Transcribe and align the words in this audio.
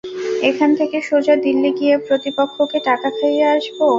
এখান 0.49 0.69
থেকে 0.79 0.97
সোজা 1.01 1.35
দিল্লি 1.45 1.71
গিয়ে 1.79 1.95
প্রতিপক্ষকে 2.07 2.79
টাকা 2.87 3.07
খাইয়ে 3.17 3.45
আসবো। 3.55 3.85